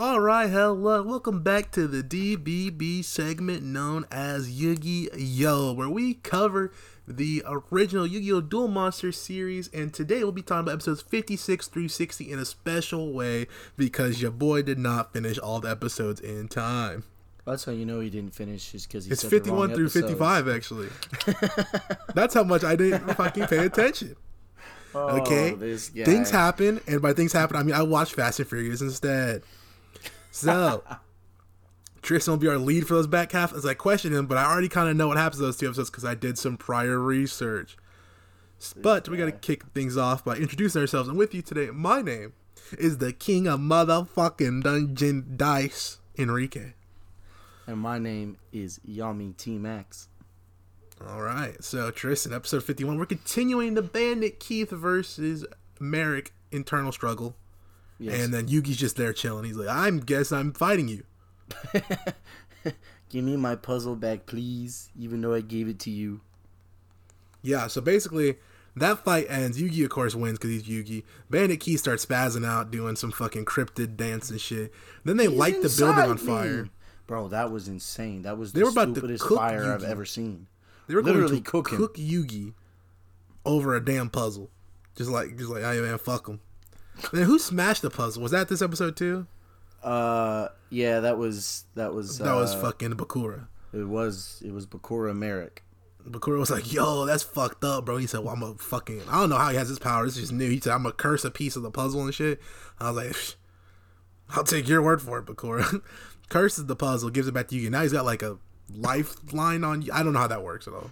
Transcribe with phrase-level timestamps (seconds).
[0.00, 6.14] All right, hello, welcome back to the DBB segment known as Yu-Gi Yo, where we
[6.14, 6.72] cover
[7.08, 8.42] the original Yu-Gi-Oh!
[8.42, 12.44] Duel Monsters series, and today we'll be talking about episodes 56 through 60 in a
[12.44, 17.02] special way because your boy did not finish all the episodes in time.
[17.44, 19.86] That's how you know he didn't finish, just because It's said the 51 wrong through
[19.86, 20.06] episodes.
[20.12, 20.88] 55, actually.
[22.14, 24.14] That's how much I didn't fucking pay attention.
[24.94, 25.56] Oh, Okay,
[26.04, 29.42] things happen, and by things happen, I mean I watched Fast and Furious instead.
[30.38, 30.84] So
[32.00, 34.44] Tristan will be our lead for those back half as I question him, but I
[34.44, 37.00] already kind of know what happens to those two episodes because I did some prior
[37.00, 37.76] research.
[38.76, 42.02] But we got to kick things off by introducing ourselves, and with you today, my
[42.02, 42.34] name
[42.78, 46.74] is the King of Motherfucking Dungeon Dice, Enrique.
[47.66, 50.08] And my name is Yami T Max.
[51.04, 55.44] All right, so Tristan, episode fifty-one, we're continuing the Bandit Keith versus
[55.80, 57.36] Marik internal struggle.
[57.98, 58.20] Yes.
[58.20, 59.44] And then Yugi's just there chilling.
[59.44, 61.04] He's like, "I'm guess I'm fighting you."
[63.08, 64.90] Give me my puzzle back, please.
[64.98, 66.20] Even though I gave it to you.
[67.42, 67.66] Yeah.
[67.66, 68.36] So basically,
[68.76, 69.60] that fight ends.
[69.60, 71.04] Yugi, of course, wins because he's Yugi.
[71.30, 74.72] Bandit Keith starts spazzing out, doing some fucking cryptid dance and shit.
[75.04, 76.32] Then they He's light the building on inside me.
[76.32, 76.68] fire.
[77.06, 78.22] Bro, that was insane.
[78.22, 80.46] That was They the were about to stupidest cook fire I've ever seen.
[80.86, 82.52] They were Literally going to cook cook Yugi
[83.46, 84.50] over a damn puzzle.
[84.94, 86.40] Just like, just like, hey man, fuck him.
[87.12, 88.22] Then who smashed the puzzle?
[88.22, 89.26] Was that this episode too?
[89.82, 93.46] Uh, yeah, that was that was That was uh, fucking Bakura.
[93.72, 95.62] It was it was Bakura Marik.
[96.06, 99.02] Bakura was like, "Yo, that's fucked up, bro." He said, "Well, I'm a fucking.
[99.08, 100.04] I don't know how he has his power.
[100.04, 102.14] This is just new." He said, "I'm gonna curse a piece of the puzzle and
[102.14, 102.40] shit."
[102.80, 103.36] I was like,
[104.30, 105.82] "I'll take your word for it, Bakura."
[106.28, 107.70] Curses the puzzle, gives it back to you.
[107.70, 108.36] Now he's got like a
[108.74, 109.92] lifeline on you.
[109.92, 110.90] I don't know how that works at all.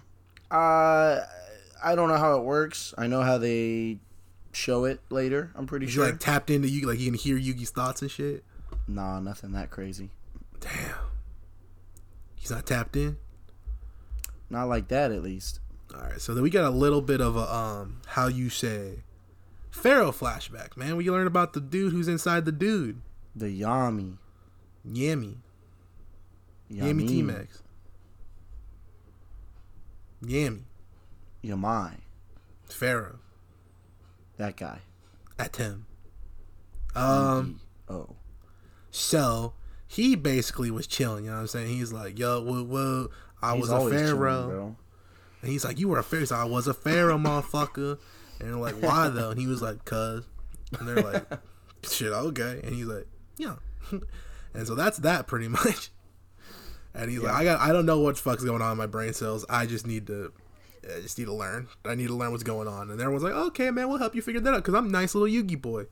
[0.49, 1.21] Uh,
[1.83, 2.93] I don't know how it works.
[2.97, 3.99] I know how they
[4.57, 5.51] show it later.
[5.55, 6.05] I'm pretty He's sure.
[6.05, 8.43] like tapped into you, like you can hear Yugi's thoughts and shit.
[8.87, 10.09] nah, nothing that crazy.
[10.59, 10.95] Damn,
[12.35, 13.17] he's not tapped in.
[14.49, 15.59] Not like that, at least.
[15.93, 19.03] All right, so then we got a little bit of a um, how you say,
[19.71, 20.95] Pharaoh flashback, man.
[20.97, 23.01] We learn about the dude who's inside the dude,
[23.35, 24.17] The Yami.
[24.87, 25.35] Yami.
[26.71, 27.07] Yami Yami.
[27.07, 27.61] T Max.
[30.23, 30.61] Yami.
[31.43, 31.95] Yamai.
[32.69, 33.19] Pharaoh.
[34.37, 34.79] That guy.
[35.39, 35.85] At him.
[36.95, 37.59] Um,
[37.89, 38.15] oh.
[38.89, 39.53] so
[39.87, 41.67] he basically was chilling, you know what I'm saying?
[41.67, 43.09] He's like, yo, whoa, whoa,
[43.41, 44.75] I He's was a always chilling, pharaoh.
[45.41, 46.21] and he's like, You were a pharaoh.
[46.21, 47.99] Like, I was a pharaoh, motherfucker.
[48.39, 49.29] And they're like, Why though?
[49.29, 50.25] And he was like, Cuz.
[50.79, 51.25] And they're like,
[51.87, 52.61] Shit, okay.
[52.63, 53.05] And he's like,
[53.37, 53.55] Yeah.
[54.53, 55.91] and so that's that pretty much.
[56.95, 58.87] And he's like, I got I don't know what the fuck's going on in my
[58.87, 59.45] brain cells.
[59.49, 60.33] I just need to
[60.95, 61.67] I just need to learn.
[61.85, 62.89] I need to learn what's going on.
[62.91, 65.15] And everyone's like, okay, man, we'll help you figure that out because I'm a nice
[65.15, 65.85] little Yugi boy.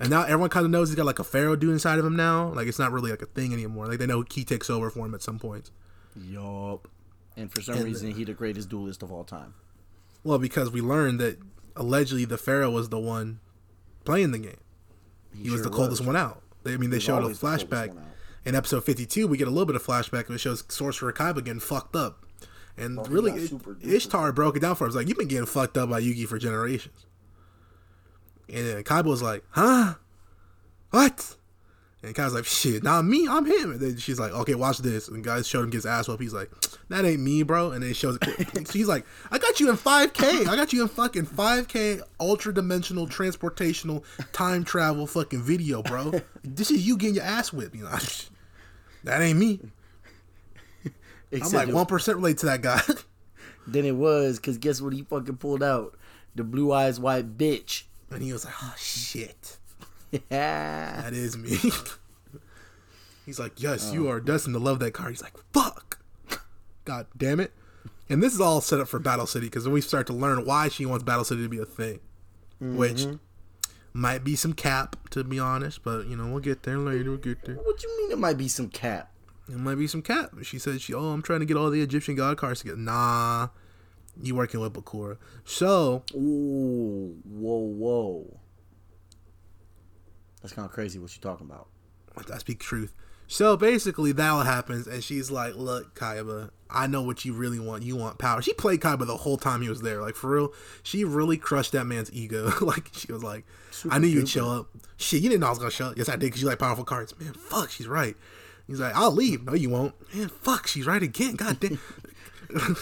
[0.00, 2.16] And now everyone kind of knows he's got like a pharaoh dude inside of him
[2.16, 2.48] now.
[2.48, 3.86] Like it's not really like a thing anymore.
[3.86, 5.70] Like they know he takes over for him at some point.
[6.16, 6.88] Yup.
[7.36, 9.54] And for some And- reason, he the greatest duelist of all time.
[10.22, 11.38] Well, because we learned that
[11.76, 13.40] allegedly the pharaoh was the one
[14.04, 14.56] playing the game.
[15.36, 16.42] He, was sure the coldest one out.
[16.62, 17.96] They, I mean, they showed a always the flashback
[18.44, 19.26] in episode 52.
[19.26, 22.23] We get a little bit of flashback and it shows Sorcerer Kaiba getting fucked up.
[22.76, 23.52] And he really, it-
[23.82, 24.94] Ishtar broke it down for us.
[24.94, 27.06] Like, you've been getting fucked up by Yugi for generations.
[28.48, 29.94] And then Kaiba was like, huh?
[30.90, 31.36] What?
[32.02, 33.72] And Kaiba's like, shit, not me, I'm him.
[33.72, 35.08] And then she's like, okay, watch this.
[35.08, 36.20] And guys showed him his ass up.
[36.20, 36.50] He's like,
[36.90, 37.70] that ain't me, bro.
[37.70, 38.18] And then he shows
[38.70, 40.46] She's like, I got you in 5K.
[40.46, 46.12] I got you in fucking 5K ultra dimensional transportational time travel fucking video, bro.
[46.42, 47.74] This is you getting your ass whipped.
[47.74, 47.98] You know,
[49.04, 49.60] that ain't me.
[51.42, 52.80] I'm like one percent related to that guy.
[53.66, 55.96] Then it was, because guess what he fucking pulled out?
[56.34, 57.84] The blue eyes white bitch.
[58.10, 59.56] and he was like, oh shit,
[60.10, 61.00] Yeah.
[61.00, 61.56] that is me.
[63.26, 64.10] He's like, yes, you oh.
[64.10, 65.08] are destined to love that car.
[65.08, 65.98] He's like, fuck,
[66.84, 67.52] god damn it.
[68.10, 70.44] And this is all set up for Battle City because then we start to learn
[70.44, 72.00] why she wants Battle City to be a thing,
[72.60, 73.16] which mm-hmm.
[73.94, 77.10] might be some cap to be honest, but you know we'll get there later.
[77.10, 77.54] We'll get there.
[77.54, 79.13] What do you mean it might be some cap?
[79.48, 80.30] It might be some cap.
[80.42, 82.78] She said she, oh, I'm trying to get all the Egyptian god cards together.
[82.78, 83.48] Nah,
[84.20, 85.18] you working with Bakura.
[85.44, 88.40] So Ooh, whoa, whoa.
[90.42, 91.68] That's kind of crazy what you talking about.
[92.32, 92.94] I speak truth.
[93.26, 97.58] So basically, that all happens, and she's like, "Look, Kaiba, I know what you really
[97.58, 97.82] want.
[97.82, 100.52] You want power." She played Kaiba the whole time he was there, like for real.
[100.82, 102.52] She really crushed that man's ego.
[102.60, 103.46] like she was like,
[103.90, 104.68] "I knew you'd show up."
[104.98, 105.96] Shit, you didn't know I was gonna show up.
[105.96, 107.18] Yes, I did, because you like powerful cards.
[107.18, 108.16] Man, fuck, she's right.
[108.66, 109.94] He's like, "I'll leave." No, you won't.
[110.14, 111.36] Man, fuck, she's right again.
[111.36, 111.78] God damn.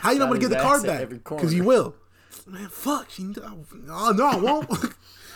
[0.00, 1.08] How you I'm gonna get the card back?
[1.08, 1.94] Because you will.
[2.46, 3.10] Man, fuck.
[3.10, 3.32] She.
[3.88, 4.68] Oh no, I won't.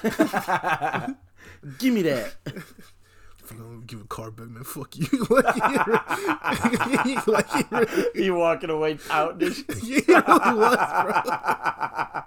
[1.78, 2.34] Give me that.
[3.86, 4.64] Give a card back, man.
[4.64, 5.06] Fuck you.
[5.30, 5.54] like,
[7.04, 7.46] he, like,
[8.14, 12.22] you walking away out this he really was, bro.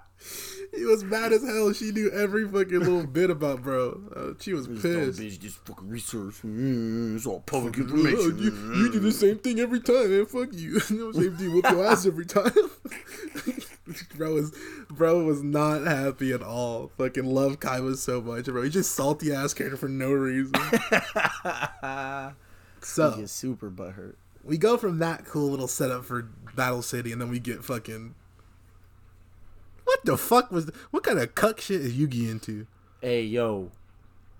[0.78, 1.74] He was mad as hell.
[1.74, 4.00] She knew every fucking little bit about bro.
[4.16, 5.20] Uh, she was pissed.
[5.20, 6.36] bitch just fucking research.
[6.46, 8.38] Mm, it's all public Oh, information.
[8.38, 10.26] you, you do the same thing every time, man.
[10.28, 10.74] Fuck you.
[10.90, 11.52] you same thing.
[11.54, 12.52] Whoop your ass every time.
[14.18, 14.52] bro was
[14.90, 16.92] bro was not happy at all.
[16.98, 18.62] Fucking love Kaiba so much, bro.
[18.64, 20.54] He's just salty ass character for no reason.
[22.82, 24.16] so He gets super butthurt.
[24.44, 26.24] we go from that cool little setup for
[26.56, 28.16] Battle City, and then we get fucking.
[29.98, 30.70] What the fuck was?
[30.92, 32.68] What kind of cuck shit is Yugi into?
[33.02, 33.72] Hey yo,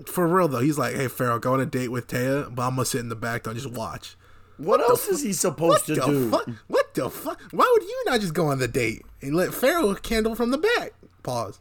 [0.06, 2.72] For real though, he's like, "Hey Pharaoh, go on a date with Téa, but I'm
[2.76, 4.16] gonna sit in the back though, and just watch."
[4.58, 6.32] what, else is he supposed to the do?
[6.32, 6.50] fuck?
[6.68, 7.40] What the fuck?
[7.52, 10.58] Why would you not just go on the date and let Pharaoh handle from the
[10.58, 10.94] back?
[11.22, 11.60] Pause.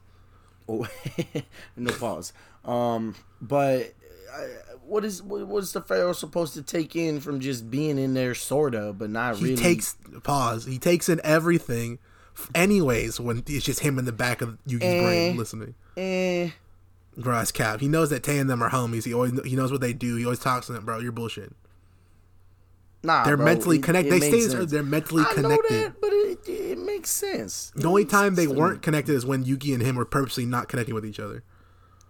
[0.69, 0.87] Oh,
[1.77, 2.33] no pause.
[2.65, 3.93] Um, but
[4.35, 4.45] uh,
[4.87, 8.15] what is what, what is the pharaoh supposed to take in from just being in
[8.15, 9.57] there, sorta, but not He really?
[9.57, 10.65] takes pause.
[10.65, 11.99] He takes in everything.
[12.55, 15.03] Anyways, when it's just him in the back of Yugi's Eh.
[15.03, 15.75] brain listening.
[15.97, 16.51] Eh,
[17.21, 17.81] Grass cap.
[17.81, 19.05] He knows that Tay and them are homies.
[19.05, 20.17] He always he knows what they do.
[20.17, 20.99] He always talks to them, bro.
[20.99, 21.53] You're bullshit.
[23.03, 24.13] nah, They're bro, mentally connected.
[24.13, 24.71] They say sense.
[24.71, 25.83] they're mentally I know connected.
[25.85, 27.73] that, but it, it makes sense.
[27.75, 28.61] It The only time they sense to me.
[28.61, 31.43] weren't connected is when Yugi and him were purposely not connecting with each other.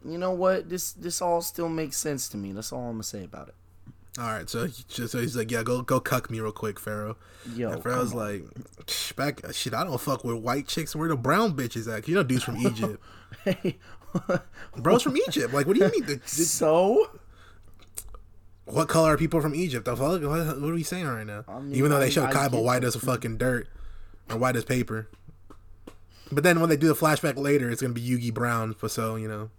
[0.05, 0.69] You know what?
[0.69, 2.53] This this all still makes sense to me.
[2.53, 3.55] That's all I'm gonna say about it.
[4.19, 6.81] All right, so he just so he's like, yeah, go go cuck me real quick,
[6.81, 7.17] Pharaoh.
[7.55, 8.45] Yo, and Pharaoh's like,
[9.15, 9.75] back shit.
[9.75, 10.97] I don't fuck with white chicks.
[10.97, 12.09] Where the brown bitches at?
[12.09, 13.03] You know, dudes from Egypt.
[13.45, 13.77] Hey,
[14.77, 15.53] Bros from Egypt.
[15.53, 16.07] Like, what do you mean?
[16.07, 17.11] The, the- so
[18.65, 19.85] what color are people from Egypt?
[19.85, 20.23] The fuck?
[20.23, 21.45] What, what are we saying right now?
[21.47, 23.69] I mean, Even though they show Kaiba white as a fucking dirt
[24.31, 25.09] or white as paper.
[26.33, 28.75] But then when they do the flashback later, it's gonna be Yugi Brown.
[28.75, 29.51] For so you know,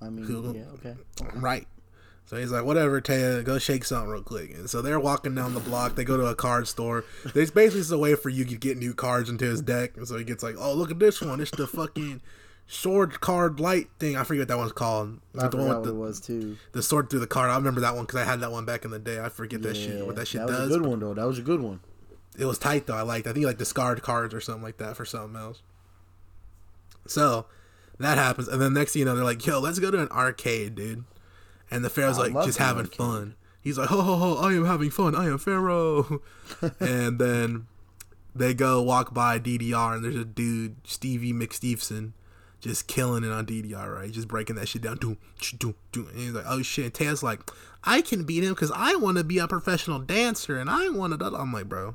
[0.00, 0.54] I mean, Cool.
[0.54, 0.94] yeah, okay.
[1.34, 1.66] right.
[2.26, 4.52] So he's like, whatever, Téa, go shake something real quick.
[4.54, 5.96] And so they're walking down the block.
[5.96, 7.04] They go to a card store.
[7.34, 9.96] There's basically just a way for you to get new cards into his deck.
[9.98, 11.40] And so he gets like, oh, look at this one.
[11.40, 12.22] It's the fucking
[12.66, 14.16] sword card light thing.
[14.16, 15.20] I forget what that one's called.
[15.38, 16.56] I the one what with it the, was too.
[16.72, 17.50] the sword through the card.
[17.50, 19.20] I remember that one because I had that one back in the day.
[19.20, 20.06] I forget that shit.
[20.06, 20.68] What that shit that does.
[20.68, 21.14] was a good one though.
[21.14, 21.80] That was a good one.
[22.38, 22.96] It was tight though.
[22.96, 23.26] I liked.
[23.26, 25.60] I think like discard cards or something like that for something else.
[27.06, 27.46] So
[27.98, 30.08] that happens, and then next thing you know, they're like, "Yo, let's go to an
[30.08, 31.04] arcade, dude."
[31.72, 33.34] And the Pharaoh's I like, just having fun.
[33.62, 34.34] He's like, "Ho ho ho!
[34.36, 35.14] I am having fun.
[35.14, 36.20] I am Pharaoh."
[36.80, 37.66] and then
[38.34, 42.12] they go walk by DDR, and there's a dude, Stevie McSteveson,
[42.60, 44.10] just killing it on DDR, right?
[44.10, 44.98] Just breaking that shit down.
[44.98, 46.08] Doom, ch- doom, doom.
[46.08, 47.40] And he's like, "Oh shit!" And like,
[47.84, 51.18] "I can beat him because I want to be a professional dancer, and I want
[51.18, 51.94] to." I'm like, bro.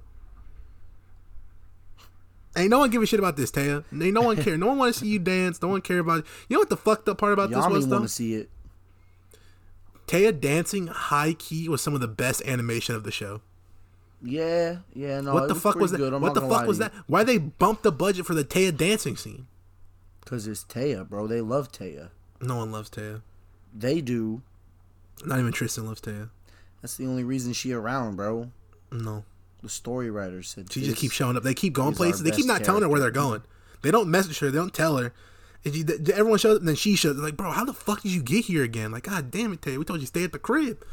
[2.55, 3.83] Ain't no one give a shit about this, Téa.
[3.91, 4.57] Ain't no one care.
[4.57, 5.61] No one want to see you dance.
[5.61, 6.25] No one care about.
[6.49, 7.97] You know what the fucked up part about this was though?
[7.97, 8.49] want to see it.
[10.07, 13.41] Téa dancing high key was some of the best animation of the show.
[14.21, 15.21] Yeah, yeah.
[15.21, 15.97] No, what the fuck was that?
[15.97, 16.93] pretty good, I'm what the fuck was that?
[17.05, 19.47] Why they bumped the budget for the Téa dancing scene?
[20.21, 21.27] Because it's Téa, bro.
[21.27, 22.09] They love Téa.
[22.41, 23.21] No one loves Téa.
[23.73, 24.41] They do.
[25.25, 26.29] Not even Tristan loves Téa.
[26.81, 28.51] That's the only reason she around, bro.
[28.91, 29.25] No,
[29.61, 31.43] The story writers said she just keeps showing up.
[31.43, 32.23] They keep going places.
[32.23, 33.43] They keep not telling her where they're going.
[33.81, 34.49] They don't message her.
[34.49, 35.13] They don't tell her.
[35.67, 37.15] And she, th- everyone shows up, and then she shows.
[37.15, 38.91] They're like, bro, how the fuck did you get here again?
[38.91, 39.77] Like, god damn it, Téa.
[39.77, 40.83] We told you stay at the crib.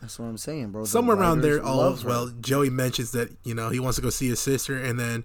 [0.00, 0.82] That's what I'm saying, bro.
[0.82, 1.58] The somewhere around there.
[1.60, 4.76] writers Oh well, Joey mentions that you know he wants to go see his sister,
[4.76, 5.24] and then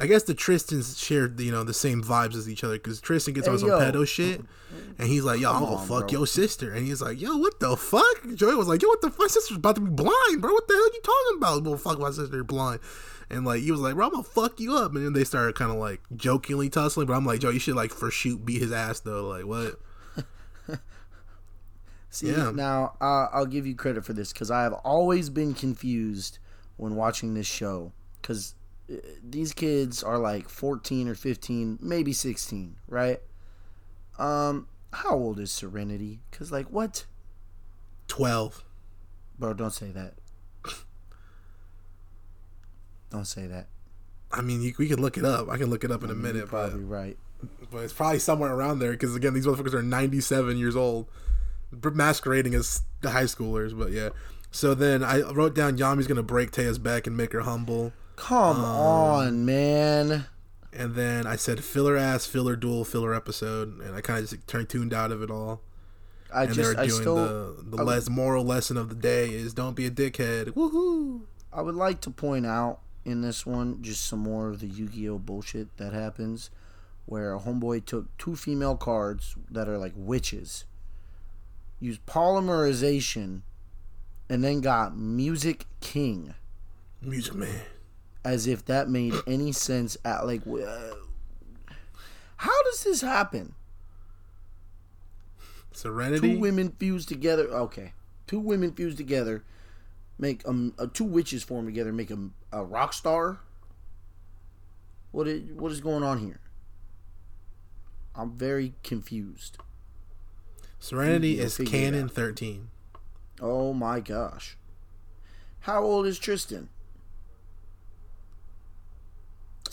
[0.00, 3.34] I guess the Tristans share you know the same vibes as each other because Tristan
[3.34, 3.78] gets Hey, on some yo.
[3.78, 4.42] pedo shit,
[4.98, 6.18] and he's like, "Yo, I'm gonna on, fuck bro.
[6.18, 9.10] your sister," and he's like, "Yo, what the fuck?" Joey was like, "Yo, what the
[9.10, 9.30] fuck?
[9.30, 10.52] Sister's about to be blind, bro.
[10.52, 11.64] What the hell are you talking about?
[11.64, 12.80] Well, fuck my sister you're blind."
[13.32, 15.54] And like he was like, "Bro, I'm gonna fuck you up," and then they started
[15.56, 17.06] kind of like jokingly tussling.
[17.06, 19.80] But I'm like, "Joe, you should like for shoot beat his ass though." Like what?
[22.10, 22.50] See, Yeah.
[22.54, 26.38] now uh, I'll give you credit for this because I have always been confused
[26.76, 28.54] when watching this show because
[29.22, 33.20] these kids are like 14 or 15, maybe 16, right?
[34.18, 36.20] Um, how old is Serenity?
[36.30, 37.06] Because like what,
[38.08, 38.62] Twelve.
[39.38, 39.54] bro?
[39.54, 40.12] Don't say that.
[43.12, 43.68] Don't say that.
[44.32, 45.48] I mean, you, we could look it up.
[45.50, 47.16] I can look it up in a You're minute, but right.
[47.70, 51.06] but it's probably somewhere around there because again, these motherfuckers are 97 years old,
[51.94, 53.78] masquerading as the high schoolers.
[53.78, 54.10] But yeah.
[54.50, 58.56] So then I wrote down Yami's gonna break Téa's back and make her humble, Come
[58.58, 60.26] Um, on, man.
[60.72, 64.46] and then I said filler ass, filler duel, filler episode, and I kind of just
[64.46, 65.60] turned tuned out of it all.
[66.34, 68.88] I And just, they were I doing still, the the I- less moral lesson of
[68.88, 70.48] the day is don't be a dickhead.
[70.54, 71.22] Woohoo!
[71.52, 75.18] I would like to point out in this one just some more of the Yu-Gi-Oh
[75.18, 76.50] bullshit that happens,
[77.06, 80.64] where a homeboy took two female cards that are like witches,
[81.80, 83.42] used polymerization,
[84.28, 86.34] and then got Music King.
[87.00, 87.60] Music Man.
[88.24, 89.96] As if that made any sense.
[90.04, 90.94] At like, uh,
[92.36, 93.54] how does this happen?
[95.72, 96.34] Serenity.
[96.34, 97.48] Two women fused together.
[97.48, 97.92] Okay,
[98.26, 99.42] two women fused together,
[100.18, 102.18] make um uh, two witches form together, make a,
[102.52, 103.40] a rock star.
[105.10, 106.40] What is what is going on here?
[108.14, 109.58] I'm very confused.
[110.78, 112.68] Serenity is canon 13.
[113.40, 114.56] Oh my gosh.
[115.60, 116.68] How old is Tristan?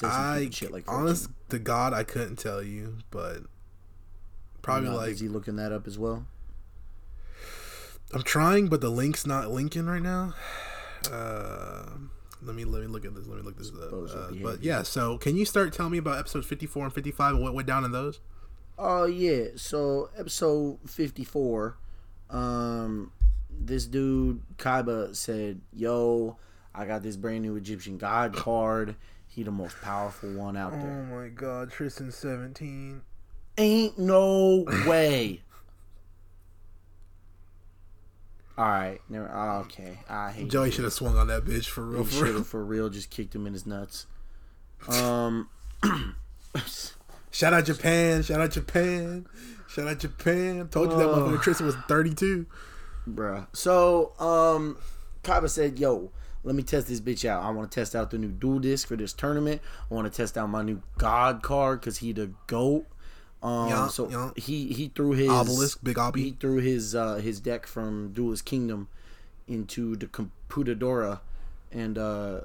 [0.04, 3.40] I shit like honest to God, I couldn't tell you, but
[4.62, 6.26] probably like busy looking that up as well.
[8.14, 10.34] I'm trying, but the link's not linking right now.
[11.10, 11.86] Uh,
[12.42, 13.26] let me let me look at this.
[13.26, 13.94] Let me look this up.
[13.94, 17.42] Uh, but yeah, so can you start telling me about episodes 54 and 55 and
[17.42, 18.20] what went down in those?
[18.78, 21.78] Oh yeah, so episode fifty four,
[22.30, 23.12] um,
[23.50, 26.38] this dude Kaiba said, "Yo,
[26.74, 28.96] I got this brand new Egyptian god card.
[29.28, 31.08] He the most powerful one out there.
[31.12, 33.02] Oh my God, Tristan 17.
[33.58, 35.42] Ain't no way."
[38.60, 39.32] All right, never.
[39.34, 42.04] oh, okay, I hate Joey should have swung on that bitch for real.
[42.04, 42.44] For real.
[42.44, 44.06] for real just kicked him in his nuts.
[44.90, 45.50] Um,
[47.32, 48.22] Shout out Japan.
[48.22, 49.26] Shout out Japan.
[49.70, 50.68] Shout out Japan.
[50.68, 52.46] Told you that motherfucker Tristan was 32.
[53.08, 53.48] bruh.
[53.54, 54.78] So, um,
[55.24, 56.12] Kaiba said, "Yo,
[56.44, 57.44] let me test this bitch out.
[57.44, 59.62] I want to test out the new duel disk for this tournament.
[59.90, 62.88] I want to test out my new God card because he the goat.
[63.42, 64.32] Um, Yeah, so yeah.
[64.36, 68.90] he he threw his Obelisk, big He threw his uh, his deck from Duelist Kingdom
[69.48, 71.22] into the computadora
[71.72, 72.42] and uh,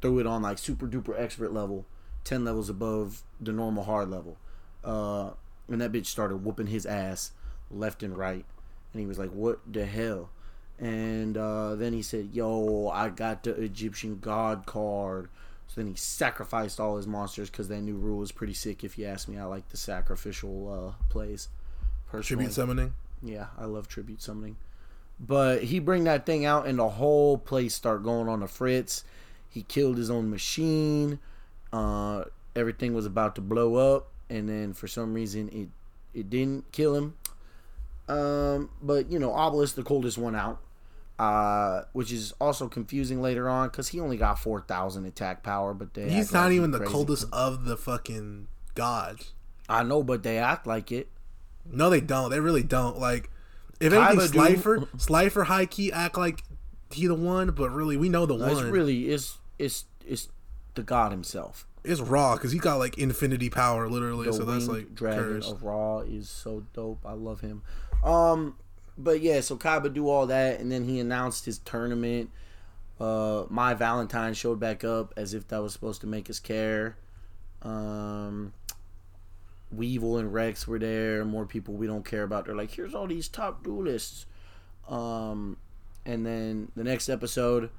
[0.00, 1.84] threw it on like super duper expert level,
[2.24, 4.36] ten levels above the normal hard level.
[4.84, 5.30] Uh,
[5.68, 7.32] and that bitch started whooping his ass
[7.70, 8.44] left and right,
[8.92, 10.30] and he was like, "What the hell?"
[10.78, 15.28] And uh, then he said, "Yo, I got the Egyptian God card."
[15.68, 18.84] So then he sacrificed all his monsters because that new rule is pretty sick.
[18.84, 21.48] If you ask me, I like the sacrificial uh, plays.
[22.06, 22.44] Personally.
[22.44, 22.94] Tribute summoning.
[23.22, 24.56] Yeah, I love tribute summoning.
[25.18, 29.04] But he bring that thing out and the whole place start going on the fritz.
[29.48, 31.18] He killed his own machine.
[31.72, 35.68] Uh, everything was about to blow up, and then for some reason it
[36.18, 37.14] it didn't kill him.
[38.08, 40.60] Um, but you know, Obelisk the coldest one out,
[41.18, 45.72] uh, which is also confusing later on because he only got four thousand attack power,
[45.74, 46.92] but they He's not like even the crazy.
[46.92, 49.32] coldest of the fucking gods.
[49.68, 51.08] I know, but they act like it.
[51.70, 52.30] No, they don't.
[52.30, 52.98] They really don't.
[52.98, 53.30] Like,
[53.80, 54.26] if Kaiba anything, do.
[54.38, 56.42] Slifer, Slifer, high key act like
[56.92, 58.70] he the one, but really we know the It's one.
[58.70, 60.28] really it's it's it's
[60.74, 61.66] the god himself.
[61.82, 64.26] it's Ra because he got like infinity power, literally.
[64.26, 65.50] the so that's like dragon cursed.
[65.50, 67.04] of Ra is so dope.
[67.04, 67.62] I love him.
[68.04, 68.56] Um,
[68.98, 72.30] but yeah, so Kaiba do all that, and then he announced his tournament.
[72.98, 76.96] Uh, Mai Valentine showed back up as if that was supposed to make us care.
[77.62, 78.54] Um,
[79.70, 81.24] Weevil and Rex were there.
[81.24, 82.46] More people we don't care about.
[82.46, 84.26] They're like, here's all these top duelists.
[84.88, 85.56] Um,
[86.06, 87.70] and then the next episode,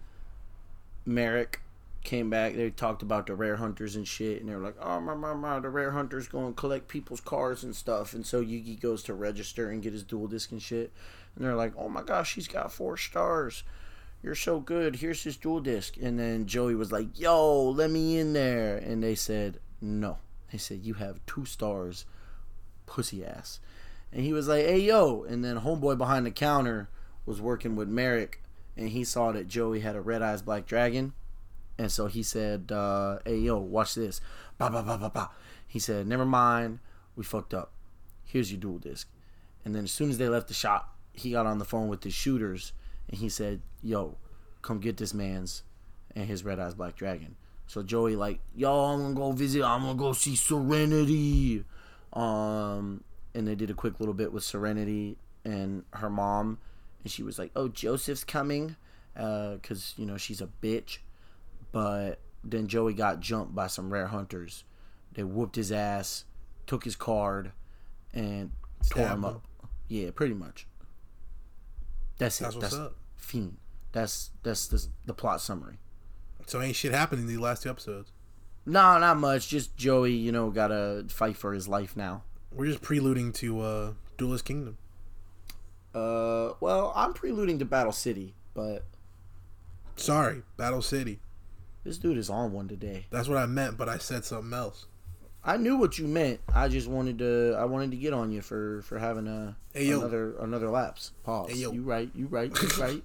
[1.05, 1.61] Marik
[2.03, 2.55] came back.
[2.55, 5.33] They talked about the rare hunters and shit, and they were like, "Oh my my
[5.33, 9.03] my, the rare hunters go and collect people's cars and stuff." And so Yugi goes
[9.03, 10.91] to register and get his duel disk and shit,
[11.35, 13.63] and they're like, "Oh my gosh, he's got four stars.
[14.23, 14.97] You're so good.
[14.97, 19.03] Here's his duel disk." And then Joey was like, "Yo, let me in there," and
[19.03, 20.19] they said, "No."
[20.51, 22.05] They said, "You have two stars,
[22.85, 23.59] pussy ass."
[24.11, 26.89] And he was like, "Hey yo!" And then homeboy behind the counter
[27.25, 28.41] was working with Marik,
[28.77, 31.13] and he saw that Joey had a red eyes black dragon.
[31.77, 34.19] And so he said, uh, "Hey, yo, watch this."
[34.57, 35.29] Ba ba ba ba ba.
[35.67, 36.79] He said, "Never mind,
[37.15, 37.71] we fucked up.
[38.23, 39.07] Here's your duel disk."
[39.63, 42.01] And then as soon as they left the shop, he got on the phone with
[42.01, 42.73] the shooters,
[43.09, 44.17] and he said, "Yo,
[44.61, 45.63] come get this man's
[46.15, 47.35] and his red eyes black dragon."
[47.67, 49.63] So Joey like, "Yo, I'm gonna go visit.
[49.63, 51.63] I'm gonna go see Serenity."
[52.13, 53.03] Um,
[53.35, 56.57] and they did a quick little bit with Serenity and her mom,
[57.03, 58.77] and she was like, "Oh, Joseph's coming,"
[59.13, 60.99] because you know she's a bitch
[61.77, 64.63] but then Joey got jumped by some rare hunters.
[65.13, 66.25] They whooped his ass,
[66.65, 67.51] took his card,
[68.11, 68.49] and
[68.89, 69.25] tore him him.
[69.25, 69.47] up.
[69.87, 70.65] Yeah, pretty much.
[72.17, 72.45] That's it.
[72.45, 72.95] That's That's, up.
[73.15, 73.57] Fiend.
[73.91, 75.77] That's that's the the plot summary.
[76.47, 78.11] So ain't shit happening in the last two episodes.
[78.65, 79.47] No, not much.
[79.47, 82.23] Just Joey, you know, gotta fight for his life now.
[82.51, 84.79] We're just preluding to uh Duelist Kingdom.
[85.93, 88.83] Uh, well, I'm preluding to Battle City, but
[89.95, 91.19] Sorry, Battle City.
[91.87, 93.05] This dude is on one today.
[93.09, 94.85] That's what I meant, but I said something else.
[95.43, 96.41] I knew what you meant.
[96.53, 97.55] I just wanted to.
[97.57, 101.13] I wanted to get on you for for having a Hey, another another lapse.
[101.23, 101.51] Pause.
[101.51, 101.71] Hey, yo.
[101.71, 102.09] You right.
[102.13, 102.51] You right.
[102.61, 103.01] You right.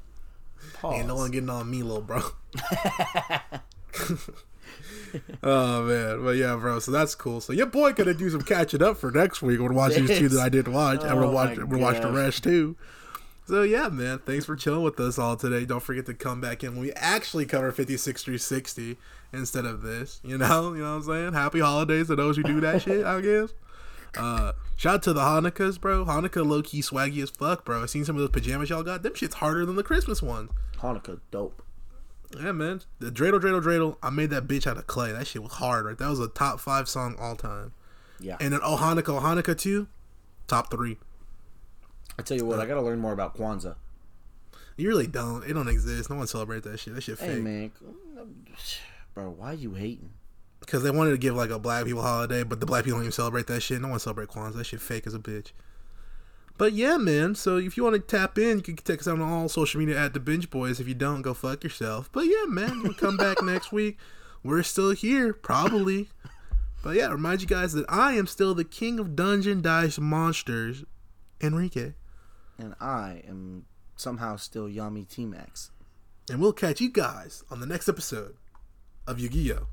[0.75, 0.99] Pause.
[0.99, 2.21] Ain't no one getting on me, little bro.
[5.45, 6.81] oh man, but yeah, bro.
[6.81, 7.41] So that's cool.
[7.41, 9.61] So your boy gonna do some catching up for next week.
[9.61, 11.57] We're watching these two that I didn't watch, and we'll Oh, watch.
[11.59, 12.77] We'll watch the rest too.
[13.45, 14.21] So yeah, man.
[14.21, 15.65] Thanks for chilling with us all today.
[15.65, 18.97] Don't forget to come back in when we actually cover 56 through 60
[19.33, 20.21] instead of this.
[20.25, 21.33] You know, you know what I'm saying?
[21.33, 23.05] Happy holidays to those who do that shit.
[23.05, 23.53] I guess.
[24.17, 26.05] Uh, shout out to the Hanukkahs, bro.
[26.05, 27.83] Hanukkah low key swaggy as fuck, bro.
[27.83, 29.03] I seen some of those pajamas y'all got.
[29.03, 30.51] Them shit's harder than the Christmas ones.
[30.79, 31.63] Hanukkah, dope.
[32.39, 32.83] Yeah, man.
[32.99, 33.97] The dreidel, dreidel, dreidel.
[34.03, 35.13] I made that bitch out of clay.
[35.13, 35.99] That shit was hard, right?
[35.99, 37.73] That was a top five song all time.
[38.21, 38.37] Yeah.
[38.41, 39.87] And then Oh Hanukkah, Oh Hanukkah 2,
[40.47, 40.99] top three.
[42.19, 43.77] I tell you what, I uh, gotta learn more about Kwanzaa.
[44.77, 45.45] You really don't.
[45.45, 46.11] It don't exist.
[46.11, 46.95] No one celebrate that shit.
[46.95, 47.43] That shit Hey fake.
[47.43, 47.73] man,
[49.15, 50.11] bro, why you hating?
[50.61, 53.05] Because they wanted to give like a black people holiday, but the black people don't
[53.05, 53.81] even celebrate that shit.
[53.81, 54.55] No one celebrate Kwanzaa.
[54.55, 55.53] That shit fake as a bitch.
[56.59, 57.35] But yeah, man.
[57.35, 59.81] So if you want to tap in, you can check us out on all social
[59.81, 60.81] media at the Binge Boys.
[60.81, 62.09] If you don't, go fuck yourself.
[62.13, 63.99] But yeah, man, we'll come back next week.
[64.45, 66.09] We're still here, probably.
[66.83, 70.85] But yeah, remind you guys that I am still the king of Dungeon Dice Monsters,
[71.41, 71.93] Enrique.
[72.59, 73.65] And I am
[73.97, 75.71] somehow still Yami T Max.
[76.31, 78.37] And we'll catch you guys on the next episode
[79.07, 79.67] of Yu-Gi-Oh!